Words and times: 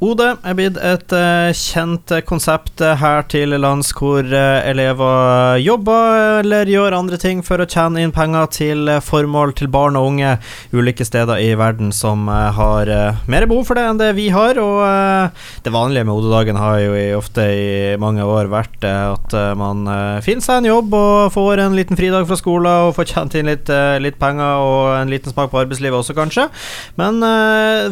OD 0.00 0.20
er 0.24 0.54
blitt 0.56 0.78
et 0.80 1.12
uh, 1.12 1.50
kjent 1.52 2.08
konsept 2.24 2.80
her 2.80 3.26
til 3.28 3.52
lands 3.60 3.90
hvor 3.92 4.24
uh, 4.24 4.62
elever 4.64 5.58
jobber 5.60 6.38
eller 6.40 6.70
gjør 6.72 6.96
andre 6.96 7.18
ting 7.20 7.42
for 7.44 7.60
å 7.60 7.66
tjene 7.68 8.00
inn 8.00 8.14
penger 8.16 8.48
til 8.48 8.88
formål 9.04 9.52
til 9.58 9.68
barn 9.68 9.98
og 10.00 10.06
unge 10.14 10.30
ulike 10.72 11.04
steder 11.04 11.42
i 11.44 11.50
verden 11.60 11.92
som 11.92 12.30
har 12.30 12.88
mer 13.28 13.46
behov 13.50 13.66
for 13.68 13.76
det 13.76 13.84
enn 13.90 14.00
det 14.00 14.08
vi 14.16 14.30
har. 14.32 14.56
Og 14.56 15.36
det 15.66 15.72
vanlige 15.74 16.06
med 16.08 16.14
OD-dagen 16.14 16.56
har 16.56 16.78
jo 16.80 16.96
i, 16.96 17.04
ofte 17.18 17.44
i 17.44 17.68
mange 18.00 18.24
år 18.24 18.48
vært 18.52 18.86
at 18.86 19.34
man 19.58 19.84
finner 20.24 20.44
seg 20.44 20.62
en 20.62 20.70
jobb 20.70 20.96
og 20.96 21.34
får 21.34 21.64
en 21.66 21.76
liten 21.76 21.98
fridag 21.98 22.24
fra 22.30 22.38
skolen 22.40 22.88
og 22.88 22.94
får 22.96 23.10
tjent 23.12 23.36
inn 23.36 23.50
litt, 23.50 23.68
litt, 24.00 24.16
penger 24.22 24.64
og 24.64 24.94
en 24.96 25.12
liten 25.12 25.34
smak 25.34 25.52
på 25.52 25.60
arbeidslivet 25.60 26.00
også, 26.00 26.16
kanskje. 26.16 26.48
Men 27.00 27.20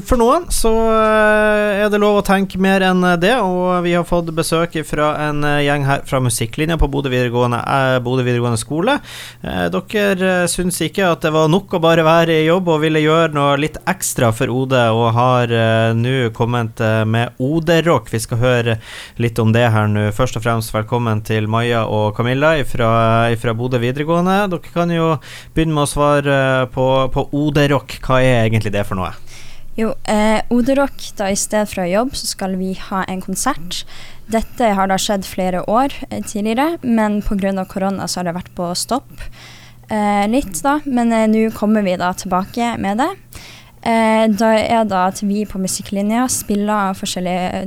for 0.09 0.21
noen 0.21 0.49
så 0.55 0.73
er 0.89 1.89
det 1.93 1.98
det 1.99 2.05
lov 2.07 2.21
å 2.21 2.27
tenke 2.27 2.61
mer 2.63 2.83
enn 2.87 3.03
det, 3.19 3.33
og 3.43 3.83
vi 3.83 3.95
har 3.97 4.07
fått 4.07 4.31
besøk 4.35 4.77
fra 4.87 5.11
en 5.25 5.43
eh, 5.47 5.65
gjeng 5.67 5.87
her 5.89 6.05
fra 6.07 6.21
musikklinja 6.23 6.77
på 6.79 6.89
Bodø 6.93 7.11
videregående, 7.11 7.59
eh, 7.59 7.99
videregående 7.99 8.61
skole. 8.61 8.99
Eh, 9.43 9.67
dere 9.75 10.47
syns 10.51 10.79
ikke 10.85 11.09
at 11.11 11.27
det 11.27 11.33
var 11.35 11.51
nok 11.51 11.75
å 11.75 11.83
bare 11.83 12.07
være 12.07 12.37
i 12.39 12.47
jobb 12.47 12.71
og 12.71 12.85
ville 12.85 13.03
gjøre 13.03 13.35
noe 13.35 13.59
litt 13.59 13.81
ekstra 13.91 14.31
for 14.37 14.53
OD, 14.53 14.77
og 14.95 15.09
har 15.17 15.55
nå 15.99 16.31
kommet 16.37 16.81
med 17.09 17.39
OD-rock. 17.43 18.13
Vi 18.13 18.23
skal 18.23 18.43
høre 18.43 18.79
litt 19.19 19.41
om 19.43 19.53
det 19.55 19.67
her 19.75 19.89
nå. 19.91 20.09
Først 20.15 20.39
og 20.39 20.45
fremst 20.45 20.75
velkommen 20.75 21.25
til 21.27 21.49
Maja 21.51 21.85
og 21.87 22.13
Camilla 22.19 22.55
fra 22.69 23.57
Bodø 23.59 23.81
videregående. 23.83 24.45
Dere 24.53 24.75
kan 24.75 24.93
jo 24.95 25.17
begynne 25.57 25.75
med 25.75 25.89
å 25.89 25.91
svare 25.91 26.37
på, 26.75 26.91
på 27.15 27.31
OD-rock. 27.33 27.99
Hva 28.05 28.23
er 28.23 28.45
egentlig 28.45 28.75
det 28.77 28.87
for 28.87 29.01
noe? 29.01 29.17
Jo, 29.79 29.93
eh, 30.11 30.41
Oderock, 30.51 31.05
da 31.21 31.29
i 31.31 31.37
stedet 31.39 31.69
for 31.71 31.85
å 31.85 31.91
jobbe, 31.91 32.19
så 32.19 32.27
skal 32.27 32.57
vi 32.59 32.73
ha 32.89 33.05
en 33.07 33.21
konsert. 33.23 33.85
Dette 34.27 34.73
har 34.75 34.91
da 34.91 34.97
skjedd 34.99 35.27
flere 35.29 35.63
år 35.71 35.95
eh, 36.11 36.25
tidligere, 36.25 36.81
men 36.83 37.21
pga. 37.23 37.65
korona 37.71 38.09
så 38.09 38.21
har 38.21 38.29
det 38.29 38.39
vært 38.41 38.55
på 38.59 38.73
stopp 38.75 39.23
eh, 39.89 40.27
litt, 40.27 40.59
da. 40.65 40.81
Men 40.85 41.15
eh, 41.15 41.29
nå 41.31 41.53
kommer 41.55 41.87
vi 41.87 41.95
da 41.95 42.11
tilbake 42.11 42.75
med 42.83 42.99
det. 42.99 43.13
Eh, 43.87 44.27
da 44.35 44.51
er 44.59 44.85
det 44.91 44.99
at 44.99 45.23
vi 45.23 45.45
på 45.47 45.61
musikklinja 45.63 46.27
spiller 46.33 46.99
forskjellige, 46.99 47.63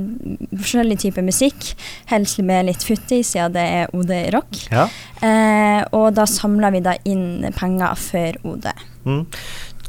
forskjellige 0.52 1.06
typer 1.06 1.24
musikk. 1.24 1.72
Helst 2.12 2.44
med 2.44 2.68
litt 2.68 2.84
futti, 2.84 3.22
siden 3.24 3.56
det 3.56 3.64
er 3.80 3.96
OD 3.96 4.12
rock. 4.36 4.60
Ja. 4.68 4.88
Eh, 5.24 5.80
og 5.96 6.12
da 6.18 6.28
samler 6.28 6.76
vi 6.76 6.84
da 6.84 6.98
inn 7.08 7.46
penger 7.56 7.96
for 7.96 8.42
OD. 8.52 8.68
Mm. 9.08 9.24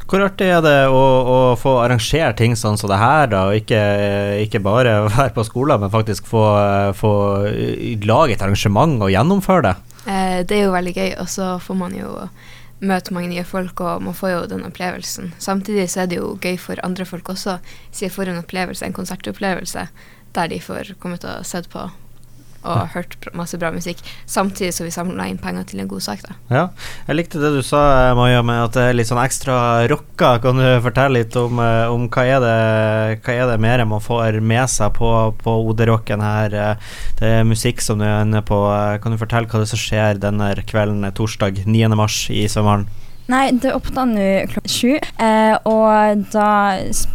Hvor 0.10 0.26
artig 0.26 0.50
er 0.52 0.62
det 0.66 0.78
å, 0.92 1.02
å, 1.02 1.38
få 1.60 1.78
arrangere 1.82 2.34
ting 2.38 2.58
sånn 2.60 2.78
som 2.80 2.92
det 2.92 3.00
her, 3.02 3.30
da, 3.32 3.46
og 3.50 3.62
ikke, 3.62 3.80
ikke 4.46 4.62
bare 4.64 4.98
være 5.16 5.32
på 5.36 5.46
skolen, 5.48 5.82
men 5.84 5.94
faktisk 5.94 6.28
få, 6.30 6.44
få 6.98 7.14
lage 8.04 8.36
et 8.36 8.44
arrangement 8.44 9.00
og 9.02 9.14
gjennomføre 9.14 9.70
det? 9.70 9.76
Eh, 10.04 10.42
det 10.48 10.60
er 10.60 10.68
jo 10.68 10.76
veldig 10.76 10.96
gøy, 10.98 11.10
og 11.24 11.32
så 11.32 11.54
får 11.64 11.80
man 11.80 11.96
jo 11.98 12.12
møte 12.84 13.16
mange 13.16 13.32
nye 13.32 13.46
folk, 13.48 13.80
og 13.80 14.04
man 14.04 14.16
får 14.18 14.34
jo 14.34 14.46
den 14.52 14.66
opplevelsen. 14.68 15.32
Samtidig 15.42 15.88
så 15.92 16.04
er 16.04 16.12
det 16.12 16.20
jo 16.20 16.34
gøy 16.36 16.58
for 16.60 16.82
andre 16.84 17.08
folk 17.08 17.32
også, 17.32 17.58
siden 17.92 18.10
jeg 18.10 18.16
får 18.18 18.32
en 18.32 18.42
opplevelse, 18.44 18.86
en 18.86 18.96
konsertopplevelse, 18.96 19.88
der 20.36 20.50
de 20.52 20.60
får 20.62 20.96
kommet 21.00 21.24
og 21.30 21.46
sett 21.48 21.70
på 21.72 21.88
og 22.64 22.94
hørt 22.96 23.18
masse 23.38 23.58
bra 23.60 23.72
musikk, 23.76 24.00
samtidig 24.30 24.74
som 24.76 24.88
vi 24.88 24.94
samla 24.96 25.28
inn 25.30 25.40
penger 25.42 25.68
til 25.70 25.84
en 25.84 25.90
god 25.92 26.04
sak. 26.06 26.24
Da. 26.26 26.36
Ja, 26.54 26.64
Jeg 27.08 27.18
likte 27.18 27.42
det 27.42 27.52
du 27.56 27.62
sa, 27.66 28.14
Maja, 28.18 28.42
med 28.46 28.64
at 28.70 28.78
det 28.78 28.86
er 28.90 28.98
litt 28.98 29.10
sånn 29.10 29.22
ekstra 29.24 29.58
rocka. 29.92 30.38
Kan 30.44 30.62
du 30.62 30.68
fortelle 30.86 31.22
litt 31.22 31.36
om, 31.40 31.60
eh, 31.60 31.92
om 31.92 32.08
hva, 32.08 32.26
er 32.26 32.44
det, 32.44 33.22
hva 33.26 33.38
er 33.38 33.52
det 33.52 33.60
mer 33.64 33.86
man 33.90 34.04
får 34.04 34.40
med 34.42 34.70
seg 34.72 34.96
på, 34.98 35.12
på 35.44 35.58
OD-rocken 35.70 36.24
her? 36.24 36.54
Eh, 36.54 36.98
det 37.20 37.32
er 37.40 37.48
musikk 37.48 37.84
som 37.84 38.00
du 38.00 38.08
er 38.08 38.24
inne 38.24 38.44
på. 38.46 38.60
Eh, 38.72 38.98
kan 39.04 39.14
du 39.14 39.22
fortelle 39.22 39.50
hva 39.52 39.64
det 39.64 39.72
som 39.72 39.82
skjer 39.82 40.22
denne 40.24 40.54
kvelden 40.64 41.04
torsdag 41.16 41.66
9. 41.68 41.88
mars 42.00 42.26
i 42.34 42.46
Svømmehallen? 42.48 42.88
Nei, 43.32 43.54
det 43.56 43.72
åpner 43.72 44.10
nå 44.10 44.24
klokka 44.52 44.68
sju. 44.68 44.98
Eh, 45.00 45.54
og 45.70 46.24
da, 46.34 46.48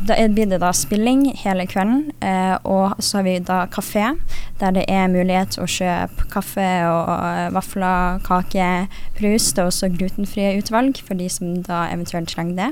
da, 0.08 0.16
blir 0.32 0.48
det 0.48 0.60
da 0.62 0.70
spilling 0.72 1.26
hele 1.42 1.66
kvelden. 1.68 2.06
Eh, 2.24 2.54
og 2.64 2.96
så 3.04 3.18
har 3.20 3.26
vi 3.26 3.36
da 3.44 3.58
kafé, 3.72 4.14
der 4.62 4.72
det 4.78 4.86
er 4.88 5.12
mulighet 5.12 5.58
å 5.60 5.68
kjøpe 5.68 6.30
kaffe 6.32 6.66
og 6.88 7.12
uh, 7.12 7.44
vafler, 7.54 8.22
kake, 8.24 8.88
brus. 9.20 9.52
Det 9.52 9.62
er 9.62 9.68
også 9.68 9.92
glutenfrie 9.92 10.56
utvalg 10.62 10.98
for 11.04 11.18
de 11.18 11.28
som 11.32 11.58
da 11.68 11.84
eventuelt 11.92 12.32
trenger 12.32 12.56
det. 12.56 12.70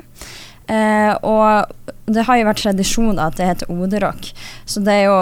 Eh, 0.67 1.13
og 1.23 1.93
det 2.11 2.25
har 2.27 2.41
jo 2.41 2.47
vært 2.49 2.65
tradisjon 2.65 3.21
at 3.23 3.37
det 3.39 3.47
heter 3.47 3.71
Oderock, 3.71 4.33
så 4.67 4.83
det 4.83 4.97
er 4.97 5.05
jo 5.07 5.19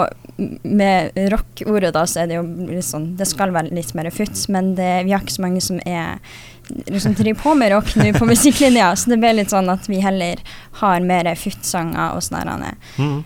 med 0.65 1.13
rock-ordet 1.31 1.91
da, 1.95 2.01
så 2.09 2.23
er 2.23 2.31
det 2.31 2.39
jo 2.39 2.41
litt 2.67 2.83
sånn 2.83 3.05
Det 3.15 3.27
skal 3.29 3.53
være 3.55 3.71
litt 3.71 3.93
mer 3.95 4.09
futt, 4.11 4.41
men 4.51 4.73
det, 4.75 5.05
vi 5.05 5.13
har 5.13 5.21
ikke 5.23 5.37
så 5.37 5.45
mange 5.45 5.61
som 5.63 5.77
er 5.85 6.17
liksom 6.67 7.13
driver 7.13 7.39
på 7.41 7.53
med 7.55 7.71
rock 7.71 7.95
nå 7.95 8.11
på 8.13 8.25
musikklinja, 8.33 8.95
så 8.95 9.13
det 9.13 9.19
ble 9.21 9.33
litt 9.39 9.53
sånn 9.53 9.69
at 9.69 9.89
vi 9.89 10.01
heller 10.03 10.41
har 10.81 11.05
mer 11.05 11.31
futtsanger 11.39 12.17
og 12.17 12.23
sånn. 12.25 12.65
Mm. 12.97 13.23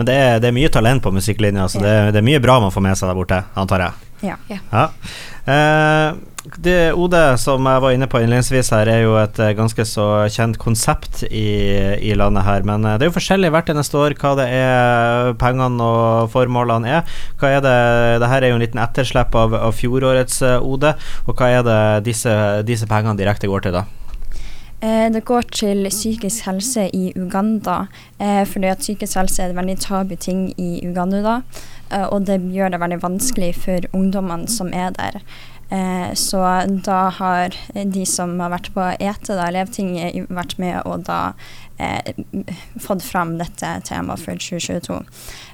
Men 0.00 0.08
det 0.08 0.14
er, 0.16 0.38
det 0.40 0.48
er, 0.48 0.56
mye 0.56 0.70
talent 0.72 1.02
på 1.04 1.12
musikklinja, 1.12 1.68
så 1.68 1.82
det, 1.82 1.96
det, 2.14 2.22
er 2.22 2.26
mye 2.26 2.40
bra 2.40 2.60
man 2.62 2.72
får 2.72 2.86
med 2.86 2.98
seg 2.98 3.10
der 3.10 3.18
borte, 3.18 3.42
antar 3.60 3.84
jeg. 3.84 4.09
Ja. 4.24 4.36
ja. 4.48 4.88
Eh, 5.48 6.18
det 6.56 6.92
OD 6.96 7.14
som 7.40 7.66
jeg 7.68 7.82
var 7.84 7.92
inne 7.92 8.08
på 8.08 8.20
innledningsvis 8.22 8.70
her, 8.72 8.88
er 8.88 9.02
jo 9.04 9.16
et 9.20 9.36
eh, 9.42 9.52
ganske 9.56 9.84
så 9.84 10.06
kjent 10.32 10.56
konsept 10.60 11.22
i, 11.28 11.44
i, 12.00 12.14
landet 12.16 12.46
her. 12.46 12.64
Men 12.66 12.84
eh, 12.84 12.96
det 12.96 13.06
er 13.06 13.10
jo 13.10 13.16
forskjellig 13.18 13.52
hvert 13.52 13.72
eneste 13.72 14.00
år 14.00 14.16
hva 14.20 14.32
det 14.40 14.48
er 14.56 15.34
pengene 15.40 15.84
og 15.84 16.32
formålene 16.32 16.98
er. 17.00 17.16
Hva 17.40 17.54
er 17.58 17.64
det 17.64 17.76
det 18.24 18.32
her 18.32 18.44
er 18.44 18.54
jo 18.54 18.58
en 18.58 18.64
liten 18.64 18.82
etterslepp 18.82 19.36
av, 19.36 19.56
av 19.68 19.76
fjorårets 19.76 20.40
eh, 20.48 20.58
OD. 20.60 20.90
Og 21.28 21.34
hva 21.36 21.52
er 21.60 21.66
det 21.66 21.80
disse, 22.08 22.34
disse 22.68 22.88
pengene 22.88 23.18
direkte 23.20 23.50
går 23.50 23.68
til, 23.68 23.80
da? 23.80 23.86
det 24.80 25.24
går 25.28 25.42
til 25.52 25.88
psykisk 25.90 26.46
helse 26.46 26.86
i 26.96 27.12
Uganda, 27.16 27.86
eh, 28.18 28.46
fordi 28.46 28.66
at 28.66 28.78
psykisk 28.78 29.18
helse 29.18 29.42
er 29.42 29.50
en 29.50 29.56
veldig 29.56 29.78
tabu 29.78 30.14
ting 30.16 30.54
i 30.56 30.80
Uganda. 30.88 31.22
da, 31.22 31.36
eh, 31.36 31.42
Og 31.90 32.26
det 32.28 32.36
gjør 32.54 32.70
det 32.74 32.78
veldig 32.82 33.00
vanskelig 33.02 33.54
for 33.64 33.86
ungdommene 33.96 34.50
som 34.50 34.70
er 34.76 34.92
der. 34.94 35.18
Eh, 35.70 36.14
så 36.14 36.66
da 36.66 37.08
har 37.08 37.54
de 37.74 38.06
som 38.06 38.34
har 38.42 38.50
vært 38.50 38.72
på 38.74 38.86
ETE, 38.98 39.36
da, 39.36 39.46
Elevtinget, 39.46 40.26
vært 40.26 40.56
med 40.58 40.80
og 40.82 41.04
da 41.06 41.20
eh, 41.78 42.10
fått 42.82 43.06
fram 43.06 43.36
dette 43.38 43.76
temaet 43.86 44.24
for 44.24 44.34
2022. 44.34 44.98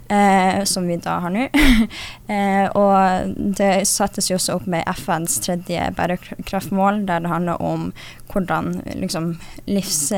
Eh, 0.09 0.65
som 0.65 0.87
vi 0.87 0.97
da 1.03 1.19
har 1.19 1.33
nå. 1.35 1.49
eh, 2.35 2.67
og 2.79 3.33
det 3.59 3.87
settes 3.91 4.31
jo 4.31 4.39
også 4.39 4.61
opp 4.61 4.69
med 4.71 4.87
FNs 4.87 5.41
tredje 5.43 5.89
bærekraftmål, 5.99 7.03
der 7.09 7.25
det 7.25 7.33
handler 7.33 7.63
om 7.63 7.91
hvordan 8.33 8.83
liksom 8.99 9.29
livs, 9.71 10.13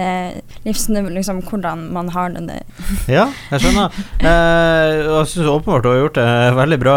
livsnivå 0.64 1.12
liksom, 1.12 1.42
Hvordan 1.48 1.86
man 1.92 2.08
har 2.08 2.30
det. 2.34 2.62
ja, 3.16 3.28
jeg 3.52 3.62
skjønner. 3.62 3.94
Eh, 4.18 4.94
jeg 5.04 5.28
syns 5.30 5.50
åpenbart 5.52 5.84
du 5.84 5.90
har 5.90 6.00
gjort 6.02 6.18
det 6.18 6.28
veldig 6.58 6.78
bra. 6.82 6.96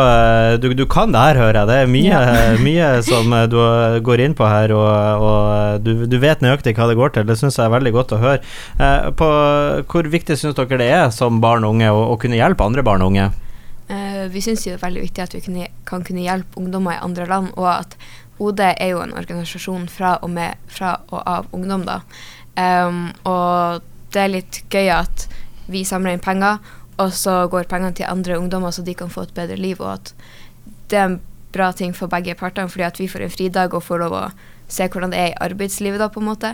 Du, 0.62 0.70
du 0.78 0.86
kan 0.90 1.14
det 1.14 1.22
her, 1.22 1.42
hører 1.44 1.62
jeg. 1.62 1.70
Det 1.70 1.78
er 1.78 1.92
mye, 1.92 2.22
ja. 2.22 2.58
mye 2.68 2.90
som 3.06 3.36
du 3.52 3.60
går 4.04 4.26
inn 4.26 4.36
på 4.38 4.48
her, 4.50 4.74
og, 4.76 5.28
og 5.28 5.86
du, 5.86 6.06
du, 6.10 6.18
vet 6.22 6.44
nøyaktig 6.44 6.76
hva 6.78 6.90
det 6.90 6.98
går 7.00 7.16
til. 7.16 7.28
Det 7.30 7.38
syns 7.40 7.60
jeg 7.60 7.68
er 7.68 7.76
veldig 7.76 7.94
godt 7.96 8.16
å 8.16 8.22
høre. 8.22 8.42
Eh, 8.80 9.10
på, 9.18 9.30
hvor 9.92 10.12
viktig 10.12 10.40
syns 10.40 10.58
dere 10.58 10.82
det 10.82 10.90
er 10.96 11.10
som 11.16 11.42
barn 11.44 11.68
og 11.68 11.76
unge 11.76 11.92
å, 11.92 12.04
å 12.14 12.20
kunne 12.22 12.40
hjelpe 12.40 12.66
andre 12.66 12.81
barn 12.86 13.04
og 13.04 13.14
unge? 13.14 13.30
Uh, 13.92 14.26
vi 14.32 14.44
syns 14.44 14.64
det 14.64 14.76
er 14.76 14.84
veldig 14.84 15.04
viktig 15.04 15.24
at 15.24 15.34
vi 15.36 15.42
kunne, 15.44 15.70
kan 15.88 16.04
kunne 16.08 16.24
hjelpe 16.24 16.60
ungdommer 16.62 16.96
i 16.96 17.04
andre 17.04 17.28
land, 17.28 17.52
og 17.60 17.68
at 17.74 17.98
OD 18.42 18.62
er 18.66 18.94
jo 18.94 19.02
en 19.04 19.16
organisasjon 19.18 19.88
fra 19.92 20.16
og, 20.22 20.32
med, 20.34 20.60
fra 20.72 20.96
og 21.12 21.20
av 21.28 21.50
ungdom, 21.56 21.84
da. 21.88 22.02
Um, 22.56 23.10
og 23.28 23.84
det 24.14 24.22
er 24.22 24.32
litt 24.34 24.62
gøy 24.72 24.92
at 24.96 25.28
vi 25.72 25.84
samler 25.88 26.16
inn 26.16 26.24
penger, 26.24 26.62
og 27.02 27.14
så 27.16 27.46
går 27.52 27.70
pengene 27.70 27.96
til 27.98 28.10
andre 28.10 28.40
ungdommer, 28.40 28.74
så 28.74 28.86
de 28.86 28.96
kan 28.98 29.12
få 29.12 29.28
et 29.28 29.36
bedre 29.38 29.60
liv, 29.60 29.80
og 29.82 30.00
at 30.00 30.14
det 30.92 31.00
er 31.00 31.08
en 31.10 31.22
bra 31.52 31.72
ting 31.76 31.94
for 31.96 32.12
begge 32.12 32.36
partene, 32.40 32.72
fordi 32.72 32.88
at 32.88 33.00
vi 33.00 33.10
får 33.12 33.26
en 33.26 33.34
fridag 33.34 33.76
og 33.76 33.84
får 33.84 34.04
lov 34.04 34.18
å 34.18 34.26
se 34.72 34.88
hvordan 34.88 35.12
det 35.12 35.20
er 35.20 35.34
i 35.34 35.40
arbeidslivet, 35.50 36.00
da, 36.00 36.08
på 36.12 36.22
en 36.24 36.30
måte. 36.32 36.54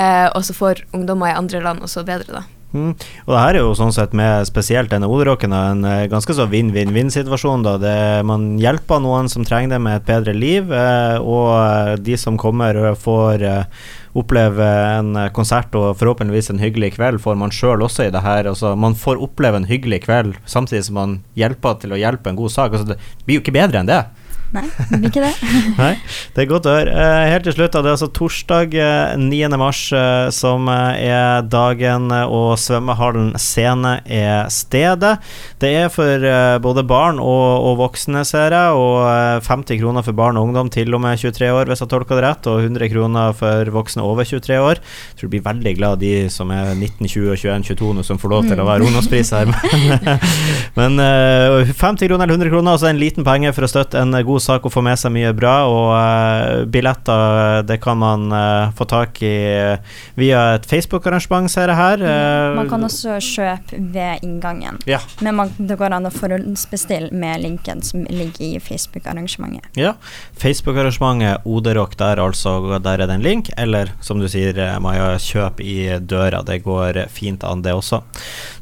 Uh, 0.00 0.28
og 0.32 0.44
så 0.48 0.56
får 0.56 0.86
ungdommer 0.96 1.32
i 1.32 1.36
andre 1.36 1.60
land 1.64 1.84
også 1.84 2.06
bedre, 2.08 2.40
da. 2.40 2.57
Mm. 2.68 2.90
Og 3.24 3.30
det 3.32 3.40
her 3.40 3.56
er 3.56 3.62
jo 3.64 3.76
sånn 3.76 3.94
sett 3.96 4.12
med 4.16 4.44
spesielt 4.44 4.90
denne 4.92 5.08
Oderocken 5.08 5.54
en 5.56 5.86
eh, 5.88 6.08
ganske 6.12 6.34
så 6.36 6.44
vinn-vinn-vinn-situasjon. 6.52 7.64
da 7.64 7.76
det, 7.80 7.94
Man 8.28 8.58
hjelper 8.60 9.00
noen 9.00 9.30
som 9.32 9.46
trenger 9.48 9.76
det 9.76 9.80
med 9.80 9.96
et 9.96 10.08
bedre 10.08 10.34
liv, 10.36 10.68
eh, 10.68 11.16
og 11.16 12.04
de 12.04 12.18
som 12.20 12.36
kommer 12.40 12.76
får 12.98 13.46
eh, 13.48 13.86
oppleve 14.18 14.66
en 14.98 15.16
konsert 15.32 15.72
og 15.78 15.96
forhåpentligvis 16.00 16.50
en 16.52 16.60
hyggelig 16.60 16.96
kveld, 16.98 17.22
får 17.24 17.38
man 17.40 17.54
sjøl 17.54 17.84
også 17.86 18.08
i 18.08 18.12
det 18.12 18.24
her. 18.24 18.50
Altså, 18.50 18.74
man 18.76 18.98
får 18.98 19.22
oppleve 19.24 19.62
en 19.62 19.68
hyggelig 19.68 20.02
kveld 20.04 20.36
samtidig 20.44 20.84
som 20.88 21.00
man 21.00 21.18
hjelper 21.38 21.80
til 21.80 21.94
å 21.94 22.00
hjelpe 22.00 22.32
en 22.32 22.40
god 22.40 22.52
sak. 22.52 22.74
Altså, 22.74 22.92
det 22.92 23.24
blir 23.24 23.38
jo 23.38 23.46
ikke 23.46 23.56
bedre 23.56 23.80
enn 23.80 23.88
det. 23.88 24.02
Nei, 24.48 24.64
ikke 25.04 25.20
det. 25.20 25.30
Nei, 25.80 25.90
det 26.32 26.40
er 26.40 26.48
godt 26.48 26.66
å 26.68 26.72
høre. 26.72 26.92
Eh, 26.96 27.26
helt 27.34 27.44
til 27.44 27.52
slutt, 27.52 27.74
det 27.76 27.82
er 27.82 27.92
altså 27.92 28.08
torsdag 28.16 28.76
eh, 28.80 29.16
9. 29.20 29.50
mars 29.60 29.80
eh, 29.92 30.28
som 30.32 30.70
eh, 30.72 31.02
er 31.10 31.42
dagen, 31.52 32.08
eh, 32.14 32.24
og 32.32 32.54
svømmehallen 32.60 33.34
Scene 33.36 33.98
er 34.08 34.48
stedet. 34.52 35.18
Det 35.60 35.72
er 35.82 35.92
for 35.92 36.24
eh, 36.24 36.56
både 36.64 36.84
barn 36.88 37.20
og, 37.20 37.68
og 37.68 37.76
voksne, 37.82 38.22
ser 38.28 38.56
jeg, 38.56 38.78
og 38.78 39.04
eh, 39.10 39.44
50 39.44 39.82
kroner 39.82 40.06
for 40.06 40.16
barn 40.16 40.40
og 40.40 40.48
ungdom 40.48 40.72
til 40.72 40.96
og 40.96 41.04
med 41.04 41.20
23 41.20 41.52
år, 41.52 41.68
hvis 41.68 41.84
jeg 41.84 41.92
tolker 41.92 42.16
det 42.16 42.24
rett, 42.24 42.48
og 42.48 42.64
100 42.64 42.92
kroner 42.94 43.36
for 43.36 43.72
voksne 43.76 44.06
over 44.06 44.24
23 44.24 44.56
år. 44.64 44.80
Jeg 44.80 45.20
tror 45.20 45.28
du 45.28 45.34
blir 45.36 45.44
veldig 45.44 45.76
glad, 45.76 46.00
de 46.00 46.14
som 46.32 46.48
er 46.56 46.72
19, 46.72 47.04
20 47.04 47.34
og 47.34 47.36
21, 47.36 47.68
22 47.74 47.92
nå, 47.98 48.06
som 48.06 48.22
får 48.22 48.32
lov 48.32 48.48
til 48.48 48.64
å 48.64 48.68
være 48.70 48.88
ungdomspris 48.88 49.34
her. 49.36 49.52
Men, 49.52 50.16
men 50.80 51.04
eh, 51.04 51.76
50 51.76 52.08
kroner 52.08 52.24
eller 52.24 52.40
100 52.40 52.54
kroner, 52.56 52.72
altså 52.72 52.88
en 52.88 53.04
liten 53.04 53.28
penge 53.28 53.52
for 53.52 53.68
å 53.68 53.72
støtte 53.76 54.00
en 54.00 54.16
god 54.24 54.37
sak 54.42 54.66
å 54.66 54.72
få 54.72 54.82
med 54.84 54.98
seg 55.00 55.12
mye 55.14 55.32
bra. 55.36 55.54
Og 55.68 55.90
uh, 55.94 56.64
billetter, 56.70 57.62
det 57.68 57.80
kan 57.84 57.98
man 58.00 58.28
uh, 58.32 58.70
få 58.78 58.86
tak 58.88 59.22
i 59.22 59.34
eh, 59.52 59.78
via 60.18 60.54
et 60.56 60.66
Facebook-arrangement, 60.68 61.50
ser 61.50 61.70
jeg 61.70 61.78
her. 61.78 62.02
Eh, 62.02 62.56
Man 62.58 62.68
kan 62.70 62.84
også 62.86 63.18
kjøpe 63.22 63.78
ved 63.94 64.24
inngangen. 64.26 64.78
Ja. 64.88 65.00
Men 65.24 65.38
man, 65.38 65.52
det 65.58 65.78
går 65.80 65.94
an 65.96 66.08
å 66.08 66.12
forhåndsbestille 66.14 67.10
med 67.12 67.42
linken 67.44 67.82
som 67.86 68.06
ligger 68.10 68.44
i 68.46 68.60
Facebook-arrangementet. 68.62 69.70
Ja. 69.78 69.94
Facebook-arrangementet 70.38 71.46
Oderock 71.48 71.96
der, 72.00 72.22
altså. 72.22 72.56
Der 72.78 72.98
er 73.02 73.06
det 73.06 73.18
en 73.18 73.26
link. 73.26 73.50
Eller 73.56 73.92
som 74.04 74.20
du 74.22 74.28
sier, 74.30 74.56
eh, 74.58 74.78
Maja, 74.82 75.14
kjøp 75.22 75.62
i 75.64 75.78
døra. 76.00 76.42
Det 76.46 76.62
går 76.66 77.04
fint 77.12 77.44
an, 77.44 77.62
det 77.66 77.74
også. 77.76 78.02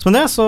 Så 0.07 0.11
med 0.15 0.21
det 0.21 0.29
så 0.31 0.45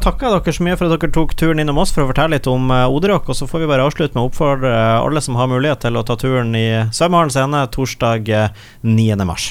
takker 0.00 0.24
jeg 0.24 0.40
dere 0.40 0.52
så 0.56 0.64
mye 0.64 0.76
for 0.80 0.88
at 0.88 1.02
dere 1.02 1.12
tok 1.12 1.34
turen 1.36 1.60
innom 1.60 1.76
oss 1.82 1.90
for 1.92 2.00
å 2.00 2.08
fortelle 2.08 2.38
litt 2.38 2.46
om 2.48 2.72
Oderok. 2.72 3.28
Og 3.28 3.36
så 3.36 3.44
får 3.44 3.60
vi 3.60 3.68
bare 3.68 3.84
avslutte 3.84 4.16
med 4.16 4.22
å 4.24 4.30
oppfordre 4.30 4.72
alle 4.72 5.20
som 5.20 5.36
har 5.36 5.52
mulighet 5.52 5.84
til 5.84 6.00
å 6.00 6.04
ta 6.08 6.16
turen 6.16 6.56
i 6.56 6.64
Svømmehallen 6.88 7.34
scene 7.36 7.60
torsdag 7.76 8.32
eh, 8.32 8.62
9. 8.80 9.20
mars. 9.28 9.50